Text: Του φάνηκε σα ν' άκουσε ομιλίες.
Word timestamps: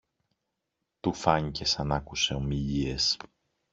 Του 0.99 1.13
φάνηκε 1.13 1.65
σα 1.65 1.83
ν' 1.83 1.91
άκουσε 1.93 2.33
ομιλίες. 2.33 3.17